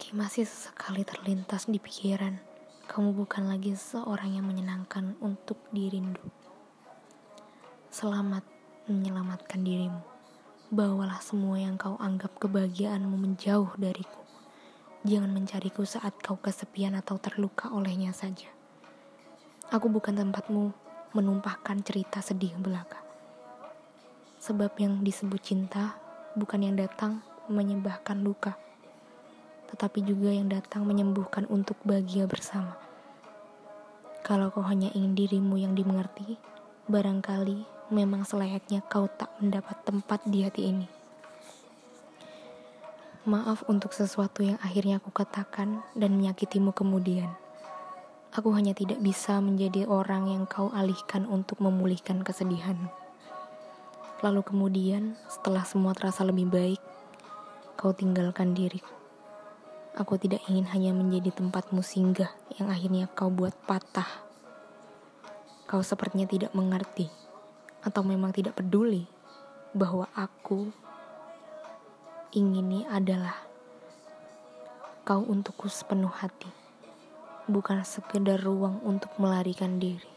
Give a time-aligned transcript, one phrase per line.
[0.00, 2.40] Meski masih sesekali terlintas di pikiran,
[2.88, 6.24] kamu bukan lagi seorang yang menyenangkan untuk dirindu.
[7.92, 8.40] Selamat
[8.88, 10.00] menyelamatkan dirimu.
[10.72, 14.24] Bawalah semua yang kau anggap kebahagiaanmu menjauh dariku.
[15.04, 18.48] Jangan mencariku saat kau kesepian atau terluka olehnya saja.
[19.68, 20.72] Aku bukan tempatmu
[21.12, 23.04] menumpahkan cerita sedih belaka.
[24.40, 26.00] Sebab yang disebut cinta
[26.40, 27.20] bukan yang datang
[27.52, 28.56] menyembahkan luka
[29.70, 32.74] tetapi juga yang datang menyembuhkan untuk bahagia bersama.
[34.20, 36.36] Kalau kau hanya ingin dirimu yang dimengerti,
[36.90, 40.86] barangkali memang selayaknya kau tak mendapat tempat di hati ini.
[43.26, 47.32] Maaf untuk sesuatu yang akhirnya aku katakan dan menyakitimu kemudian.
[48.30, 52.78] Aku hanya tidak bisa menjadi orang yang kau alihkan untuk memulihkan kesedihan.
[54.22, 56.80] Lalu kemudian, setelah semua terasa lebih baik,
[57.74, 58.99] kau tinggalkan diriku.
[60.00, 64.08] Aku tidak ingin hanya menjadi tempatmu singgah yang akhirnya kau buat patah.
[65.68, 67.12] Kau sepertinya tidak mengerti
[67.84, 69.04] atau memang tidak peduli
[69.76, 70.72] bahwa aku
[72.32, 73.44] ingini adalah
[75.04, 76.48] kau untukku sepenuh hati,
[77.44, 80.08] bukan sekedar ruang untuk melarikan diri.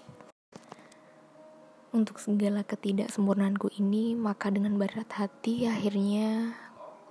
[1.92, 6.56] Untuk segala ketidaksempurnaanku ini, maka dengan berat hati akhirnya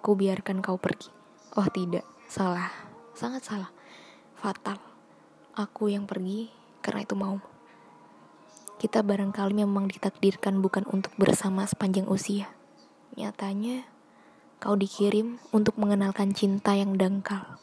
[0.01, 1.13] ku biarkan kau pergi.
[1.53, 2.73] Oh tidak, Salah,
[3.13, 3.69] sangat salah.
[4.41, 4.81] Fatal.
[5.53, 6.49] Aku yang pergi
[6.81, 7.37] karena itu mau.
[8.81, 12.49] Kita barangkali memang ditakdirkan bukan untuk bersama sepanjang usia.
[13.21, 13.85] Nyatanya,
[14.65, 17.61] kau dikirim untuk mengenalkan cinta yang dangkal.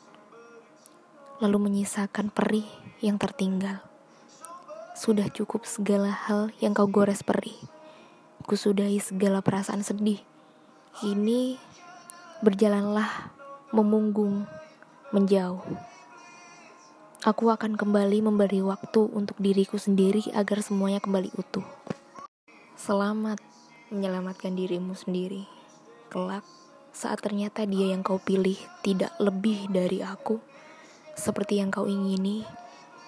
[1.41, 2.69] Lalu menyisakan perih
[3.01, 3.81] yang tertinggal.
[4.93, 7.57] Sudah cukup segala hal yang kau gores perih.
[8.45, 10.21] Kusudahi segala perasaan sedih.
[11.01, 11.57] Kini
[12.45, 13.33] berjalanlah
[13.73, 14.45] memunggung
[15.09, 15.65] menjauh.
[17.25, 21.65] Aku akan kembali memberi waktu untuk diriku sendiri agar semuanya kembali utuh.
[22.77, 23.41] Selamat
[23.89, 25.49] menyelamatkan dirimu sendiri.
[26.13, 26.45] Kelak,
[26.93, 28.55] saat ternyata dia yang kau pilih
[28.85, 30.37] tidak lebih dari aku,
[31.17, 32.45] seperti yang kau ingini,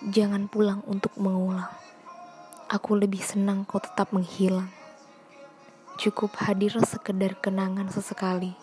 [0.10, 1.70] jangan pulang untuk mengulang.
[2.66, 4.74] Aku lebih senang kau tetap menghilang.
[6.02, 8.58] Cukup hadir sekedar kenangan sesekali.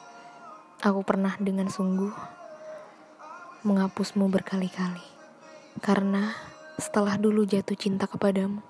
[0.82, 2.37] Aku pernah dengan sungguh
[3.66, 5.02] menghapusmu berkali-kali.
[5.78, 6.34] Karena
[6.78, 8.62] setelah dulu jatuh cinta kepadamu,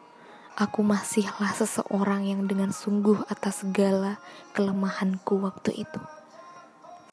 [0.56, 4.21] aku masihlah seseorang yang dengan sungguh atas segala
[4.53, 6.00] kelemahanku waktu itu.